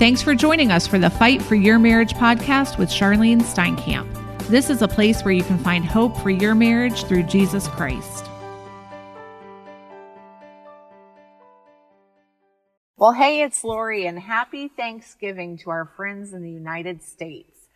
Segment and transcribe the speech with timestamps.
[0.00, 4.08] Thanks for joining us for the Fight for Your Marriage podcast with Charlyne Steinkamp.
[4.48, 8.24] This is a place where you can find hope for your marriage through Jesus Christ.
[12.96, 17.66] Well, hey, it's Lori, and happy Thanksgiving to our friends in the United States.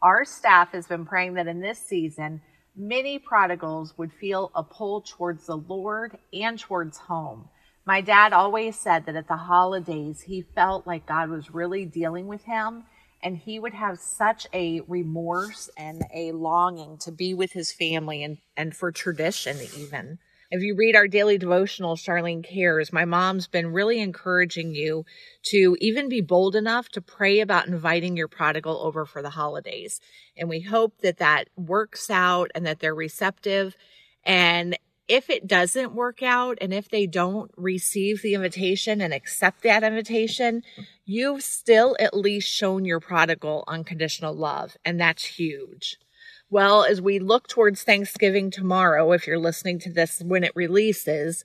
[0.00, 2.40] Our staff has been praying that in this season,
[2.74, 7.50] many prodigals would feel a pull towards the Lord and towards home.
[7.86, 12.26] My dad always said that at the holidays, he felt like God was really dealing
[12.26, 12.82] with him
[13.22, 18.24] and he would have such a remorse and a longing to be with his family
[18.24, 20.18] and, and for tradition even.
[20.50, 25.04] If you read our daily devotional, Charlyne Cares, my mom's been really encouraging you
[25.44, 30.00] to even be bold enough to pray about inviting your prodigal over for the holidays.
[30.36, 33.76] And we hope that that works out and that they're receptive.
[34.24, 34.76] And
[35.08, 39.84] if it doesn't work out and if they don't receive the invitation and accept that
[39.84, 40.62] invitation,
[41.04, 44.76] you've still at least shown your prodigal unconditional love.
[44.84, 45.98] And that's huge.
[46.48, 51.44] Well, as we look towards Thanksgiving tomorrow, if you're listening to this when it releases,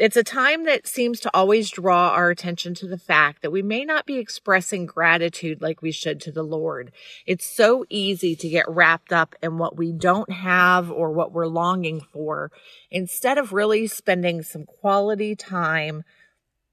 [0.00, 3.60] it's a time that seems to always draw our attention to the fact that we
[3.60, 6.90] may not be expressing gratitude like we should to the Lord.
[7.26, 11.46] It's so easy to get wrapped up in what we don't have or what we're
[11.46, 12.50] longing for
[12.90, 16.02] instead of really spending some quality time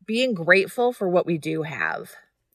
[0.05, 2.11] being grateful for what we do have.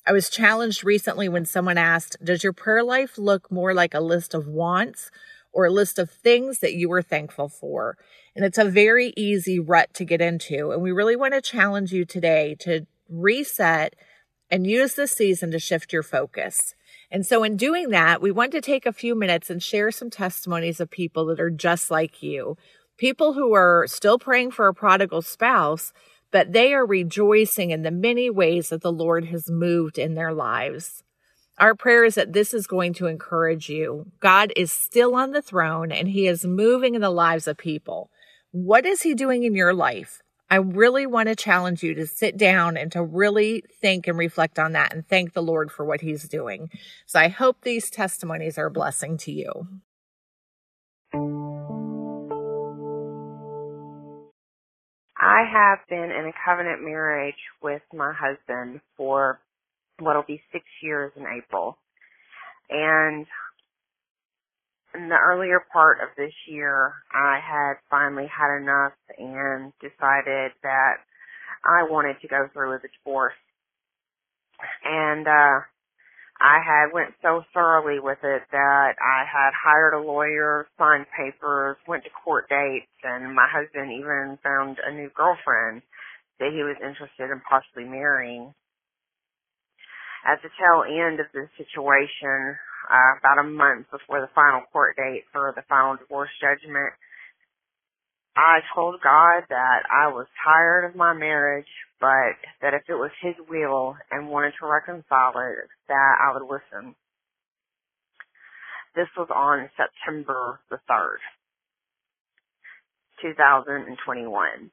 [0.06, 4.00] I was challenged recently when someone asked, Does your prayer life look more like a
[4.00, 5.10] list of wants
[5.52, 7.96] or a list of things that you were thankful for?
[8.34, 10.70] And it's a very easy rut to get into.
[10.70, 13.94] And we really want to challenge you today to reset
[14.50, 16.74] and use this season to shift your focus.
[17.10, 20.10] And so, in doing that, we want to take a few minutes and share some
[20.10, 22.56] testimonies of people that are just like you.
[22.96, 25.92] People who are still praying for a prodigal spouse,
[26.30, 30.32] but they are rejoicing in the many ways that the Lord has moved in their
[30.32, 31.02] lives.
[31.58, 34.06] Our prayer is that this is going to encourage you.
[34.20, 38.10] God is still on the throne and he is moving in the lives of people.
[38.50, 40.22] What is he doing in your life?
[40.50, 44.58] I really want to challenge you to sit down and to really think and reflect
[44.58, 46.68] on that and thank the Lord for what he's doing.
[47.06, 49.66] So I hope these testimonies are a blessing to you.
[55.16, 59.40] I have been in a covenant marriage with my husband for
[60.04, 61.78] what'll be six years in April.
[62.70, 63.26] And
[64.94, 70.96] in the earlier part of this year, I had finally had enough and decided that
[71.64, 73.34] I wanted to go through with a divorce.
[74.84, 75.60] And, uh,
[76.42, 81.76] I had went so thoroughly with it that I had hired a lawyer, signed papers,
[81.86, 85.82] went to court dates, and my husband even found a new girlfriend
[86.40, 88.52] that he was interested in possibly marrying.
[90.24, 92.56] At the tail end of this situation,
[92.90, 96.94] uh, about a month before the final court date for the final divorce judgment.
[98.36, 101.68] I told God that I was tired of my marriage,
[102.00, 106.48] but that if it was His will and wanted to reconcile it, that I would
[106.48, 106.94] listen.
[108.94, 111.20] This was on September the 3rd,
[113.22, 114.70] 2021.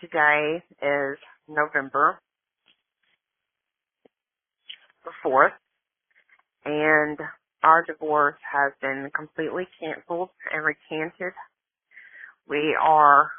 [0.00, 2.18] Today is November
[5.04, 5.52] the 4th,
[6.64, 7.18] and
[7.62, 11.32] our divorce has been completely canceled and recanted.
[12.48, 13.30] We are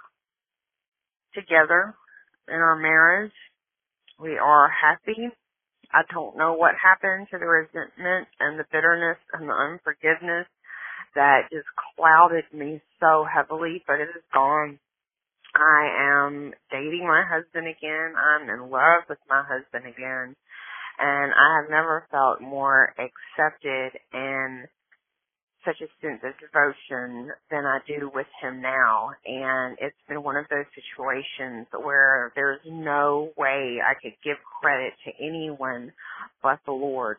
[1.34, 1.94] together
[2.48, 3.34] in our marriage.
[4.20, 5.30] We are happy.
[5.94, 10.47] I don't know what happened to the resentment and the bitterness and the unforgiveness
[11.14, 14.80] that just clouded me so heavily, but it is gone.
[15.56, 18.14] I am dating my husband again.
[18.18, 20.36] I'm in love with my husband again
[21.00, 24.67] and I have never felt more accepted and
[25.66, 29.09] such a sense of devotion than I do with him now.
[29.25, 34.93] And it's been one of those situations where there's no way I could give credit
[35.05, 35.91] to anyone
[36.43, 37.17] but the Lord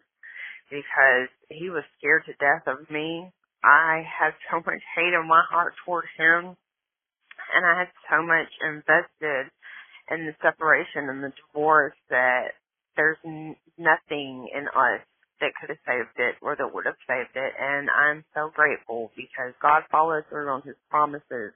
[0.71, 3.31] because he was scared to death of me.
[3.65, 6.57] I had so much hate in my heart towards him
[7.55, 9.51] and I had so much invested
[10.11, 12.55] in the separation and the divorce that
[12.97, 15.03] there's n- nothing in us
[15.41, 17.53] that could have saved it or that would have saved it.
[17.61, 21.53] And I'm so grateful because God follows through on his promises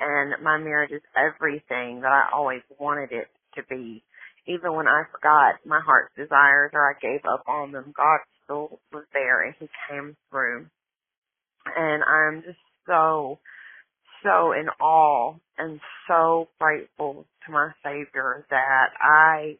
[0.00, 4.02] and my marriage is everything that I always wanted it to be.
[4.46, 8.80] Even when I forgot my heart's desires or I gave up on them, God still
[8.92, 10.66] was there and he came through.
[11.76, 13.38] And I'm just so,
[14.24, 19.58] so in awe and so grateful to my Savior that I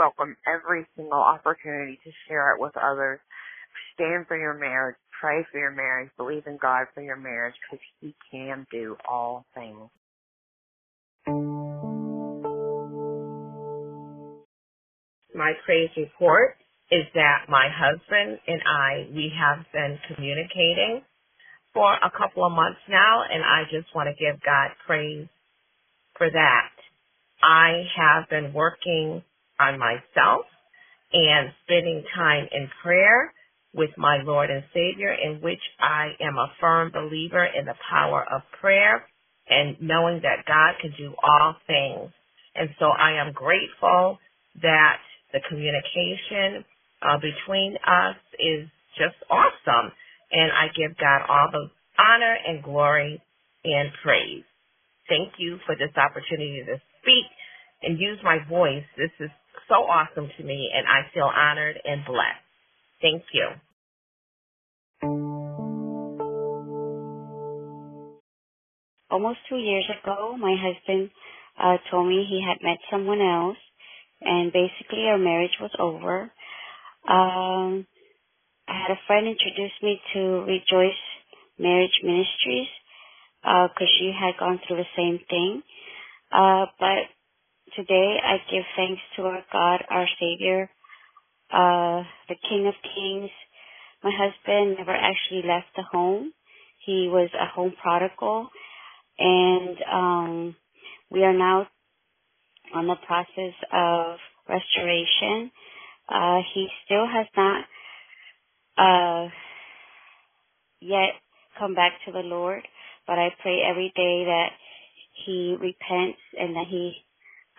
[0.00, 3.20] welcome every single opportunity to share it with others.
[3.92, 7.84] Stand for your marriage, pray for your marriage, believe in God for your marriage because
[8.00, 9.90] He can do all things.
[15.34, 16.56] My praise report
[16.90, 21.02] is that my husband and I, we have been communicating
[21.74, 25.28] for a couple of months now, and I just want to give God praise
[26.16, 26.70] for that.
[27.42, 29.22] I have been working
[29.60, 30.46] on myself
[31.12, 33.32] and spending time in prayer
[33.74, 38.24] with my Lord and Savior, in which I am a firm believer in the power
[38.32, 39.04] of prayer
[39.48, 42.10] and knowing that God can do all things.
[42.54, 44.18] And so I am grateful
[44.62, 44.98] that
[45.32, 46.64] the communication
[47.02, 48.68] uh, between us is
[48.98, 49.92] just awesome.
[50.32, 53.22] And I give God all the honor and glory
[53.64, 54.44] and praise.
[55.08, 57.26] Thank you for this opportunity to speak
[57.82, 58.84] and use my voice.
[58.96, 59.30] This is
[59.70, 62.44] so awesome to me, and I feel honored and blessed.
[63.00, 63.48] Thank you.
[69.10, 71.10] Almost two years ago, my husband
[71.58, 73.56] uh, told me he had met someone else,
[74.20, 76.30] and basically our marriage was over.
[77.08, 77.86] Um,
[78.68, 81.02] I had a friend introduce me to Rejoice
[81.58, 82.68] Marriage Ministries
[83.42, 85.62] because uh, she had gone through the same thing.
[86.30, 87.10] Uh, but
[87.76, 90.70] today I give thanks to our God, our Savior,
[91.52, 93.30] uh, the King of Kings.
[94.02, 96.32] My husband never actually left the home.
[96.84, 98.48] He was a home prodigal
[99.18, 100.56] and um,
[101.10, 101.68] we are now
[102.74, 104.16] on the process of
[104.48, 105.50] restoration.
[106.08, 107.64] Uh, he still has not
[108.78, 109.28] uh,
[110.80, 111.10] yet
[111.58, 112.62] come back to the Lord,
[113.06, 114.48] but I pray every day that
[115.24, 116.94] he repents and that he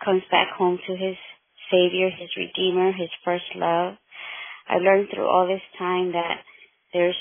[0.04, 1.16] comes back home to his
[1.70, 3.94] Savior, his Redeemer, his first love.
[4.68, 6.38] I learned through all this time that
[6.92, 7.16] there's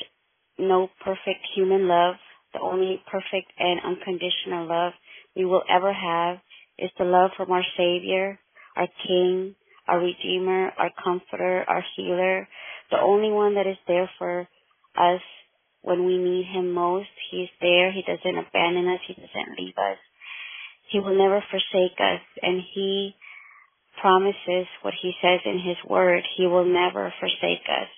[0.57, 2.15] no perfect human love.
[2.53, 4.93] The only perfect and unconditional love
[5.35, 6.37] we will ever have
[6.77, 8.39] is the love from our Savior,
[8.75, 9.55] our King,
[9.87, 12.47] our Redeemer, our Comforter, our Healer,
[12.91, 14.47] the only one that is there for
[14.97, 15.21] us
[15.81, 17.09] when we need Him most.
[17.31, 17.91] He's there.
[17.91, 18.99] He doesn't abandon us.
[19.07, 19.97] He doesn't leave us.
[20.91, 23.15] He will never forsake us and He
[24.01, 26.23] promises what He says in His Word.
[26.37, 27.89] He will never forsake us.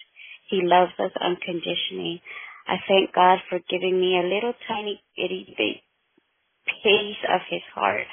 [0.50, 2.22] He loves us unconditionally.
[2.68, 5.84] I thank God for giving me a little tiny itty bitty
[6.84, 8.06] piece of His heart,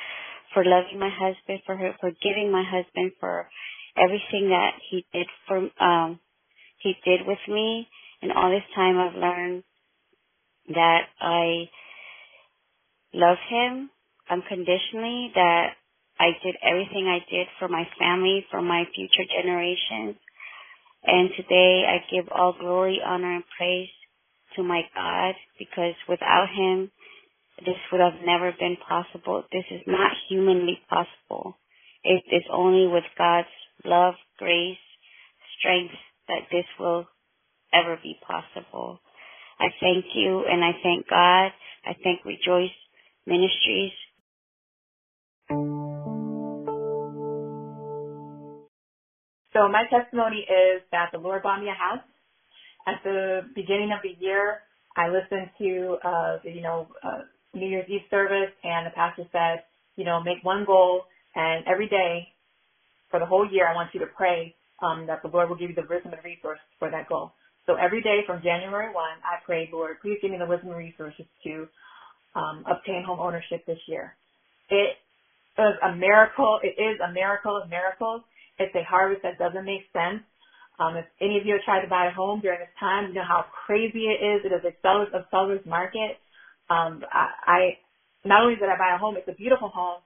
[0.55, 3.49] for loving my husband, for her, for giving my husband, for
[3.97, 6.21] everything that He did for um
[6.79, 7.88] He did with me.
[8.23, 9.65] And all this time, I've learned
[10.69, 11.71] that I
[13.15, 13.91] love Him
[14.31, 15.75] unconditionally, that
[16.19, 20.17] I did everything I did for my family, for my future generations.
[21.05, 23.88] And today I give all glory, honor, and praise
[24.56, 26.91] to my God because without Him,
[27.65, 29.44] this would have never been possible.
[29.53, 31.56] This is not humanly possible.
[32.05, 33.49] It is only with God's
[33.85, 34.79] love, grace,
[35.59, 35.94] strength
[36.29, 37.06] that this will
[37.73, 39.00] ever be possible.
[39.59, 41.53] I thank you and I thank God.
[41.85, 42.71] I thank Rejoice
[43.26, 43.93] Ministries
[49.61, 52.05] So my testimony is that the Lord bought me a house.
[52.88, 54.61] At the beginning of the year,
[54.97, 59.25] I listened to uh, the you know uh, New Year's Eve service, and the pastor
[59.33, 59.64] said,
[59.97, 61.05] you know, make one goal,
[61.37, 62.29] and every day
[63.11, 65.71] for the whole year, I want you to pray um, that the Lord will give
[65.71, 67.33] you the wisdom and resources for that goal.
[67.67, 70.79] So every day from January 1, I prayed, Lord, please give me the wisdom and
[70.79, 71.69] resources to
[72.37, 74.14] um, obtain home ownership this year.
[74.71, 74.97] It
[75.59, 76.61] was a miracle.
[76.62, 78.23] It is a miracle of miracles.
[78.61, 80.23] It's a harvest that doesn't make sense.
[80.81, 83.14] Um, if any of you have tried to buy a home during this time, you
[83.14, 84.43] know how crazy it is.
[84.45, 86.21] It is a seller's, a seller's market.
[86.71, 87.61] Um, I, I
[88.26, 90.00] not only did I buy a home, it's a beautiful home,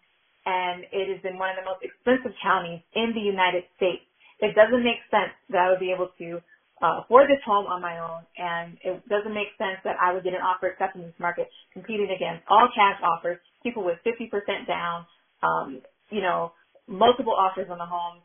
[0.47, 4.03] and it is in one of the most expensive counties in the United States.
[4.41, 6.41] It doesn't make sense that I would be able to
[6.83, 10.25] uh, afford this home on my own, and it doesn't make sense that I would
[10.25, 14.67] get an offer accepted in this market competing against all cash offers, people with 50%
[14.67, 15.07] down,
[15.43, 15.81] um,
[16.11, 16.53] you know,
[16.89, 18.21] multiple offers on the home.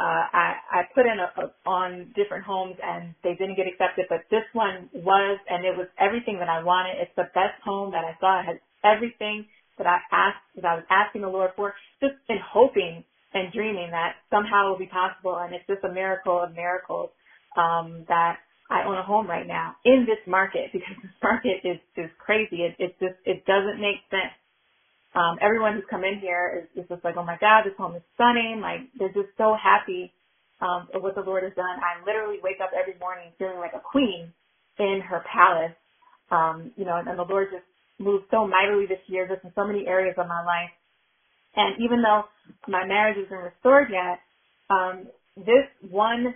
[0.00, 4.06] Uh, I, I put in a, a, on different homes and they didn't get accepted,
[4.10, 6.96] but this one was, and it was everything that I wanted.
[6.98, 8.40] It's the best home that I saw.
[8.40, 9.46] It has everything
[9.78, 13.90] that I asked, that I was asking the Lord for, just in hoping and dreaming
[13.92, 15.38] that somehow it will be possible.
[15.38, 17.10] And it's just a miracle of miracles,
[17.56, 18.38] um, that
[18.70, 22.64] I own a home right now in this market because this market is, is crazy.
[22.66, 24.34] It, it just, it doesn't make sense
[25.18, 27.96] Um, everyone who's come in here is, is just like, oh my God, this home
[27.96, 28.60] is stunning.
[28.62, 30.14] Like they're just so happy
[30.62, 31.82] um, of what the Lord has done.
[31.82, 34.30] I literally wake up every morning feeling like a queen
[34.78, 35.74] in her palace.
[36.30, 37.66] Um, you know, and, and the Lord just
[37.98, 40.70] moved so mightily this year, just in so many areas of my life.
[41.56, 42.24] And even though
[42.68, 44.20] my marriage isn't restored yet,
[44.70, 46.34] um, this one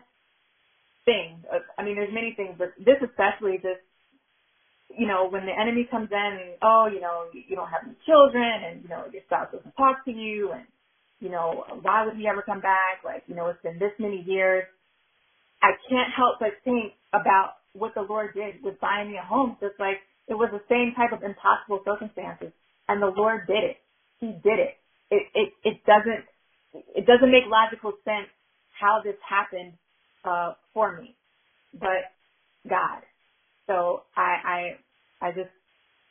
[1.05, 3.85] thing, uh, I mean, there's many things, but this especially just,
[4.99, 7.85] you know, when the enemy comes in and, oh, you know, you, you don't have
[7.85, 10.65] any children and, you know, your spouse doesn't talk to you and,
[11.21, 13.05] you know, why would he ever come back?
[13.05, 14.65] Like, you know, it's been this many years.
[15.63, 19.57] I can't help but think about what the Lord did with buying me a home.
[19.61, 22.53] Just like it was the same type of impossible circumstances
[22.89, 23.79] and the Lord did it.
[24.21, 24.77] He did it.
[25.11, 26.25] It, it, it doesn't,
[26.97, 28.29] it doesn't make logical sense
[28.81, 29.75] how this happened
[30.25, 31.15] uh, for me,
[31.75, 32.11] but
[32.69, 33.03] God.
[33.67, 35.51] So I I I just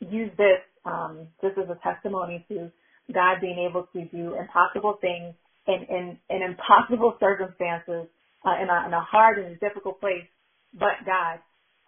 [0.00, 2.70] use this um, just as a testimony to
[3.12, 5.34] God being able to do impossible things
[5.66, 8.08] in in, in impossible circumstances
[8.44, 10.26] uh, in, a, in a hard and difficult place,
[10.74, 11.38] but God,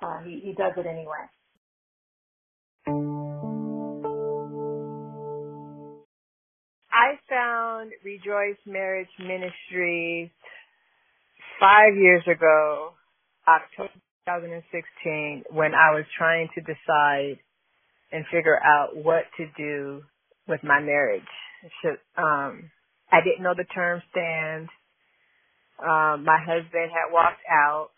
[0.02, 1.26] uh, he, he does it anyway.
[6.92, 10.30] I found Rejoice Marriage Ministries
[11.60, 12.92] five years ago,
[13.48, 13.90] October
[14.26, 17.38] 2016, when I was trying to decide
[18.12, 20.02] and figure out what to do
[20.48, 21.22] with my marriage.
[21.82, 22.70] Should, um,
[23.12, 24.68] I didn't know the term stand.
[25.80, 27.90] Um, my husband had walked out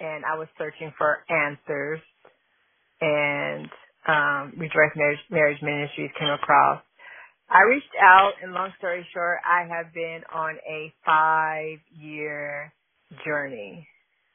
[0.00, 2.00] and I was searching for answers
[3.00, 3.68] and
[4.08, 6.82] um, Rejoice Marriage, Marriage Ministries came across
[7.50, 12.72] I reached out, and long story short, I have been on a five year
[13.26, 13.86] journey.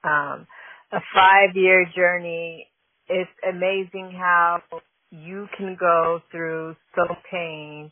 [0.04, 0.48] Um,
[0.94, 2.68] a five year journey.
[3.08, 4.62] It's amazing how
[5.12, 7.92] you can go through so pain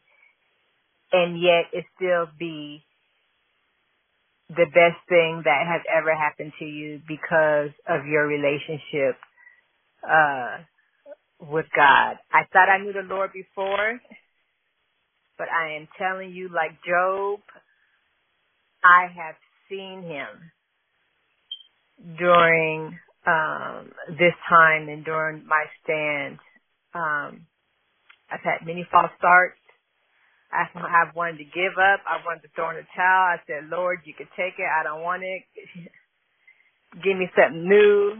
[1.12, 2.84] and yet it still be
[4.50, 9.18] the best thing that has ever happened to you because of your relationship
[10.04, 10.58] uh
[11.42, 12.18] with God.
[12.32, 14.00] I thought I knew the Lord before
[15.40, 17.40] but I am telling you, like Job,
[18.84, 19.36] I have
[19.70, 20.28] seen him
[22.18, 26.40] during um, this time and during my stand.
[26.94, 27.46] Um,
[28.32, 29.58] I've had many false starts.
[30.52, 32.02] I have wanted to give up.
[32.10, 33.38] I wanted to throw in the towel.
[33.38, 34.66] I said, Lord, you can take it.
[34.66, 35.44] I don't want it.
[37.04, 38.18] Give me something new.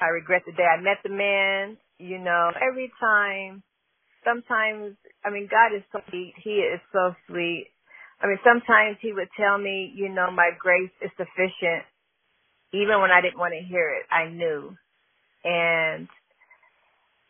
[0.00, 1.76] I regret the day I met the man.
[1.98, 3.62] You know, every time
[4.24, 6.34] sometimes, I mean, God is so sweet.
[6.42, 7.68] He is so sweet.
[8.20, 11.84] I mean, sometimes he would tell me, you know, my grace is sufficient.
[12.72, 14.76] Even when I didn't want to hear it, I knew.
[15.44, 16.08] And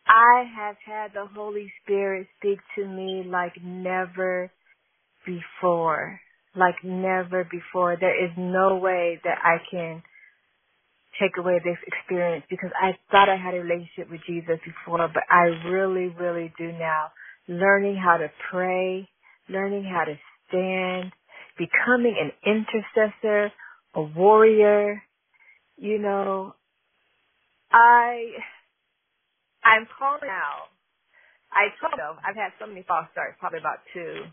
[0.07, 4.51] I have had the Holy Spirit speak to me like never
[5.25, 6.19] before.
[6.55, 7.97] Like never before.
[7.99, 10.01] There is no way that I can
[11.19, 15.23] take away this experience because I thought I had a relationship with Jesus before, but
[15.29, 17.11] I really, really do now.
[17.47, 19.07] Learning how to pray,
[19.49, 20.15] learning how to
[20.47, 21.11] stand,
[21.57, 23.51] becoming an intercessor,
[23.95, 25.01] a warrior,
[25.77, 26.55] you know,
[27.71, 28.25] I,
[29.63, 30.69] I'm calling out.
[31.53, 34.23] I told them I've had so many false starts, probably about two.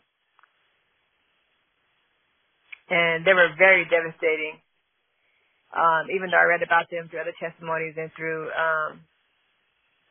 [2.91, 4.55] And they were very devastating
[5.75, 8.93] um, even though I read about them through other testimonies and through um,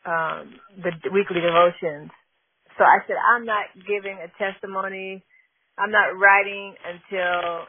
[0.06, 0.44] um,
[0.84, 2.12] the weekly devotions.
[2.78, 5.24] So I said, I'm not giving a testimony.
[5.78, 7.66] I'm not writing until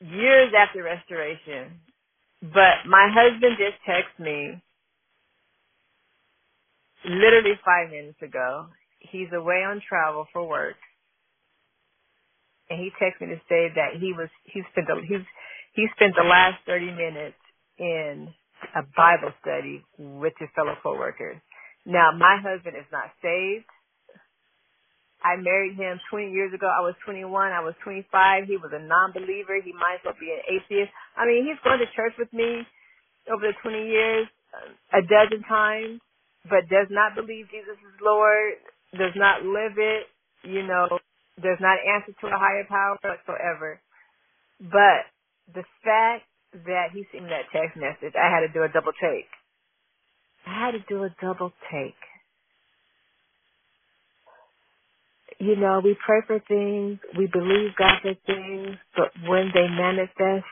[0.00, 1.80] years after restoration.
[2.42, 4.62] But my husband just texted me
[7.06, 8.68] literally five minutes ago.
[9.00, 10.76] He's away on travel for work.
[12.70, 15.26] And he texted me to say that he was, he spent, the, he's,
[15.74, 17.36] he spent the last 30 minutes
[17.78, 18.28] in
[18.76, 21.38] a Bible study with his fellow coworkers.
[21.86, 23.66] Now, my husband is not saved.
[25.22, 26.66] I married him 20 years ago.
[26.66, 27.52] I was 21.
[27.52, 28.44] I was 25.
[28.46, 29.60] He was a non-believer.
[29.62, 30.92] He might as well be an atheist.
[31.16, 32.64] I mean, he's gone to church with me
[33.28, 36.00] over the 20 years uh, a dozen times,
[36.48, 38.58] but does not believe Jesus is Lord,
[38.96, 40.08] does not live it,
[40.44, 40.88] you know,
[41.42, 43.80] does not answer to a higher power whatsoever.
[44.60, 45.08] But
[45.54, 46.24] the fact
[46.66, 49.28] that he sent me that text message, I had to do a double take.
[50.46, 52.00] I had to do a double take.
[55.40, 60.44] You know, we pray for things, we believe God for things, but when they manifest,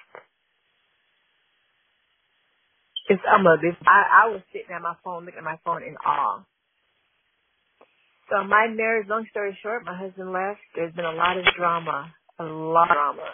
[3.08, 3.84] it's unbelievable.
[3.86, 6.40] I, I was sitting at my phone, looking at my phone in awe.
[8.30, 10.60] So my marriage, long story short, my husband left.
[10.74, 13.28] There's been a lot of drama, a lot of drama.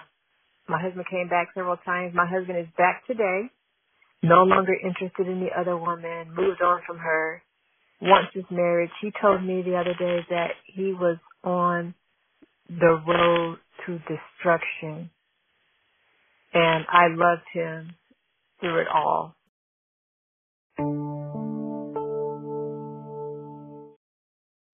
[0.69, 2.15] My husband came back several times.
[2.15, 3.51] My husband is back today,
[4.23, 7.43] no longer interested in the other woman, moved on from her,
[8.03, 8.91] wants his marriage.
[9.01, 11.95] He told me the other day that he was on
[12.69, 15.11] the road to destruction.
[16.55, 17.93] And I loved him
[18.61, 19.35] through it all.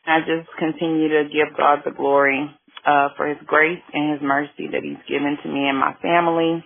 [0.06, 2.50] I just continue to give God the glory
[2.86, 6.64] uh, for His grace and His mercy that He's given to me and my family.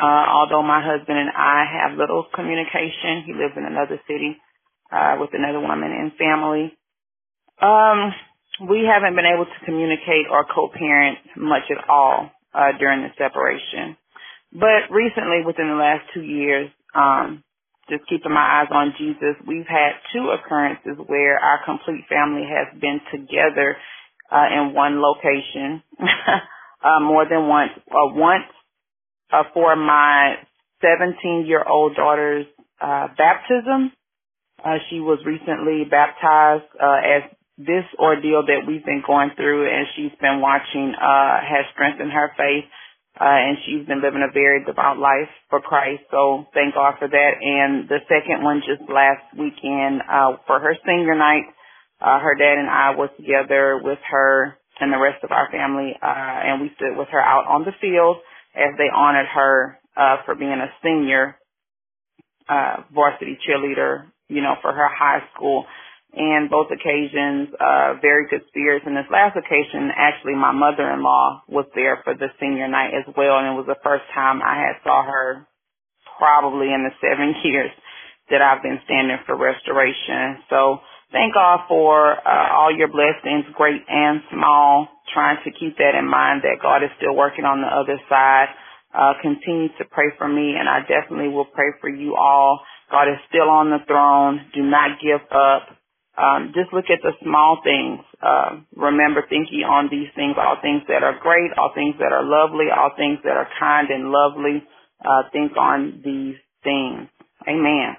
[0.00, 4.36] Uh, although my husband and I have little communication, he lives in another city
[4.92, 6.76] uh, with another woman and family.
[7.62, 8.14] Um,
[8.60, 13.96] we haven't been able to communicate or co-parent much at all uh, during the separation.
[14.52, 17.42] But recently, within the last two years, um,
[17.88, 22.78] just keeping my eyes on Jesus, we've had two occurrences where our complete family has
[22.80, 23.76] been together
[24.30, 25.82] uh, in one location
[26.84, 27.72] uh, more than once.
[27.90, 28.44] Uh, once
[29.32, 30.36] uh, for my
[30.82, 32.46] 17 year old daughter's
[32.80, 33.92] uh, baptism.
[34.64, 37.22] Uh, she was recently baptized uh, as
[37.66, 42.30] this ordeal that we've been going through and she's been watching uh, has strengthened her
[42.36, 42.66] faith
[43.20, 46.02] uh, and she's been living a very devout life for Christ.
[46.10, 47.32] So thank God for that.
[47.40, 51.44] And the second one just last weekend, uh, for her senior night,
[52.00, 55.94] uh, her dad and I was together with her and the rest of our family,
[56.02, 58.16] uh, and we stood with her out on the field
[58.56, 61.36] as they honored her, uh, for being a senior,
[62.48, 65.66] uh, varsity cheerleader, you know, for her high school
[66.14, 68.84] and both occasions, uh, very good spirits.
[68.86, 73.38] And this last occasion, actually, my mother-in-law was there for the senior night as well,
[73.40, 75.46] and it was the first time I had saw her
[76.18, 77.70] probably in the seven years
[78.30, 80.44] that I've been standing for restoration.
[80.50, 80.80] So
[81.12, 84.88] thank God for uh, all your blessings, great and small.
[85.12, 88.48] Trying to keep that in mind that God is still working on the other side.
[88.94, 92.60] Uh, continue to pray for me, and I definitely will pray for you all.
[92.90, 94.40] God is still on the throne.
[94.54, 95.76] Do not give up
[96.16, 98.00] um, just look at the small things.
[98.20, 102.24] Uh, remember thinking on these things, all things that are great, all things that are
[102.24, 104.62] lovely, all things that are kind and lovely.
[105.04, 107.08] Uh, think on these things.
[107.48, 107.96] Amen.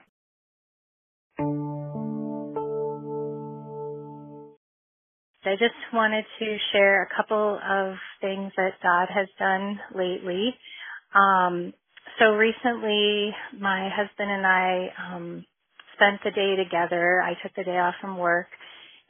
[5.46, 10.56] I just wanted to share a couple of things that God has done lately.
[11.14, 11.74] Um,
[12.20, 15.46] so recently, my husband and I um,
[16.04, 17.22] spent the day together.
[17.22, 18.48] I took the day off from work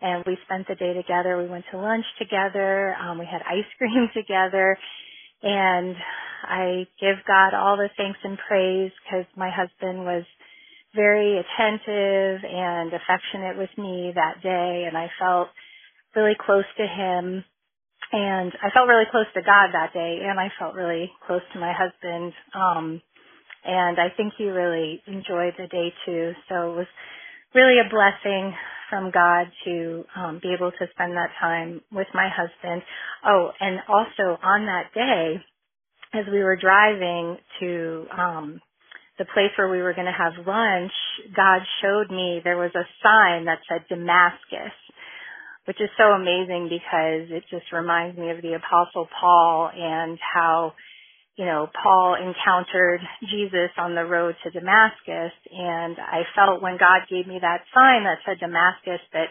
[0.02, 1.38] and we spent the day together.
[1.38, 2.96] We went to lunch together.
[3.02, 4.78] Um, we had ice cream together
[5.44, 5.96] and
[6.44, 10.24] I give God all the thanks and praise because my husband was
[10.96, 15.50] very attentive and affectionate with me that day and I felt
[16.16, 17.44] really close to him
[18.14, 21.60] and I felt really close to God that day and I felt really close to
[21.60, 22.34] my husband.
[22.56, 23.02] Um
[23.66, 26.32] and I think he really enjoyed the day too.
[26.50, 26.88] So it was
[27.56, 28.54] really a blessing
[28.90, 32.84] from God to um, be able to spend that time with my husband.
[33.26, 35.42] Oh, and also on that day,
[36.14, 38.62] as we were driving to um,
[39.18, 40.92] the place where we were going to have lunch,
[41.36, 44.74] God showed me there was a sign that said Damascus,
[45.66, 50.74] which is so amazing because it just reminds me of the Apostle Paul and how
[51.38, 57.02] you know, Paul encountered Jesus on the road to Damascus and I felt when God
[57.10, 59.30] gave me that sign that said Damascus that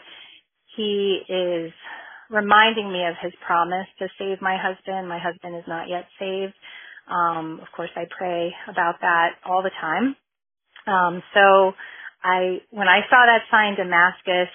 [0.77, 1.73] he is
[2.31, 5.09] reminding me of his promise to save my husband.
[5.09, 6.55] My husband is not yet saved.
[7.09, 10.17] Um, of course I pray about that all the time.
[10.87, 11.73] Um, so
[12.25, 14.51] I, when I saw that sign Damascus,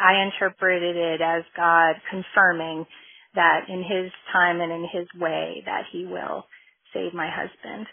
[0.00, 2.86] I interpreted it as God confirming
[3.34, 6.44] that in his time and in his way that he will
[6.94, 7.86] save my husband.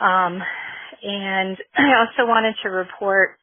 [0.00, 0.42] Um,
[1.02, 3.38] and I also wanted to report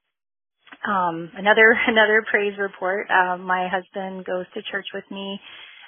[0.88, 3.08] um, another another praise report.
[3.12, 5.40] Um, my husband goes to church with me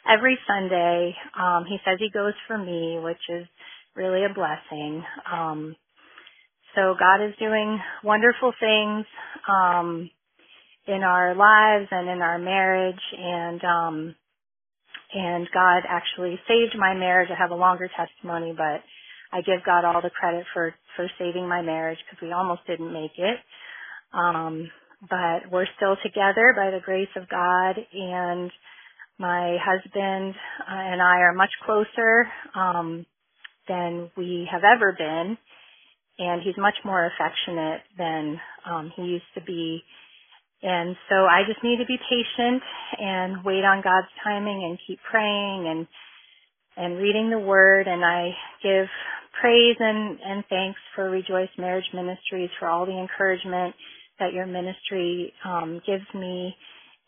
[0.10, 1.16] every Sunday.
[1.40, 3.48] Um, he says he goes for me, which is
[3.96, 5.04] really a blessing.
[5.32, 5.76] Um,
[6.76, 9.06] so God is doing wonderful things
[9.50, 10.10] um,
[10.88, 14.16] in our lives and in our marriage, and um,
[15.14, 17.30] and God actually saved my marriage.
[17.32, 18.82] I have a longer testimony, but
[19.34, 22.94] I give God all the credit for for saving my marriage because we almost didn't
[22.94, 23.38] make it.
[24.14, 24.70] Um,
[25.10, 28.52] but we're still together by the grace of God, and
[29.20, 33.06] my husband uh, and I are much closer um,
[33.68, 35.38] than we have ever been,
[36.20, 39.84] and he's much more affectionate than um, he used to be
[40.64, 42.64] and so I just need to be patient
[43.00, 45.88] and wait on God's timing and keep praying and
[46.78, 48.30] and reading the word and I
[48.64, 48.88] give
[49.42, 53.76] praise and, and thanks for Rejoice Marriage Ministries for all the encouragement
[54.20, 56.56] that your ministry um, gives me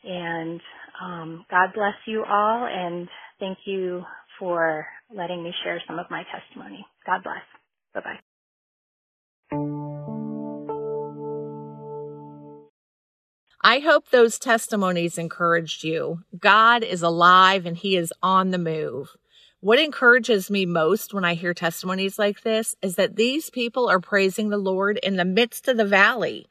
[0.03, 0.61] and
[1.01, 3.07] um, God bless you all and
[3.39, 4.03] thank you
[4.39, 4.85] for
[5.15, 6.85] letting me share some of my testimony.
[7.05, 7.43] God bless.
[7.93, 8.19] Bye bye.
[13.65, 16.19] I hope those testimonies encouraged you.
[16.37, 19.15] God is alive and he is on the move.
[19.61, 24.01] What encourages me most when I hear testimonies like this is that these people are
[24.01, 26.45] praising the Lord in the midst of the valley.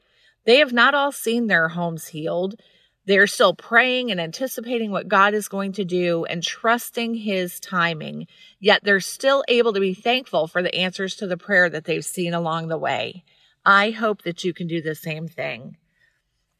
[0.45, 2.59] They have not all seen their homes healed.
[3.05, 8.25] They're still praying and anticipating what God is going to do and trusting his timing.
[8.59, 12.03] Yet they're still able to be thankful for the answers to the prayer that they've
[12.03, 13.23] seen along the way.
[13.63, 15.77] I hope that you can do the same thing.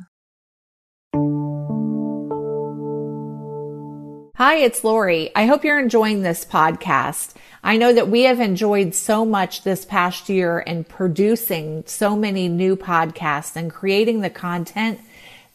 [4.37, 5.31] Hi, it's Lori.
[5.33, 7.35] I hope you're enjoying this podcast.
[7.63, 12.49] I know that we have enjoyed so much this past year in producing so many
[12.49, 14.99] new podcasts and creating the content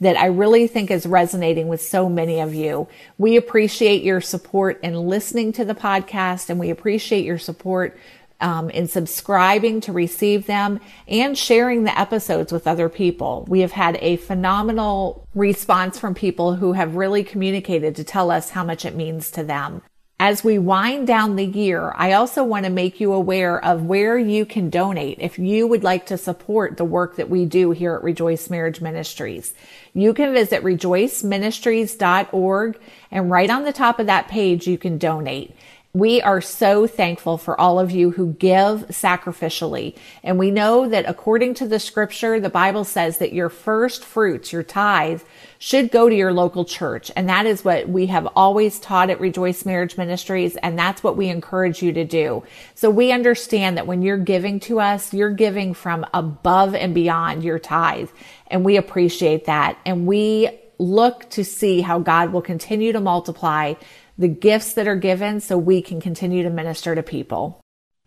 [0.01, 2.89] that I really think is resonating with so many of you.
[3.19, 7.99] We appreciate your support in listening to the podcast and we appreciate your support
[8.41, 13.45] um, in subscribing to receive them and sharing the episodes with other people.
[13.49, 18.51] We have had a phenomenal response from people who have really communicated to tell us
[18.51, 19.83] how much it means to them.
[20.23, 24.19] As we wind down the year, I also want to make you aware of where
[24.19, 27.95] you can donate if you would like to support the work that we do here
[27.95, 29.55] at Rejoice Marriage Ministries.
[29.95, 32.79] You can visit rejoiceministries.org
[33.11, 35.57] and right on the top of that page, you can donate.
[35.93, 39.97] We are so thankful for all of you who give sacrificially.
[40.23, 44.53] And we know that according to the scripture, the Bible says that your first fruits,
[44.53, 45.23] your tithe,
[45.59, 47.11] should go to your local church.
[47.17, 50.55] And that is what we have always taught at Rejoice Marriage Ministries.
[50.55, 52.45] And that's what we encourage you to do.
[52.77, 57.43] So we understand that when you're giving to us, you're giving from above and beyond
[57.43, 58.11] your tithe.
[58.47, 59.77] And we appreciate that.
[59.85, 63.75] And we look to see how God will continue to multiply
[64.19, 67.61] the gifts that are given so we can continue to minister to people.